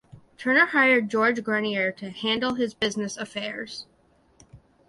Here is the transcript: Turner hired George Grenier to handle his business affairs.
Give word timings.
Turner 0.35 0.65
hired 0.65 1.09
George 1.11 1.43
Grenier 1.43 1.91
to 1.91 2.09
handle 2.09 2.55
his 2.55 2.73
business 2.73 3.17
affairs. 3.17 3.85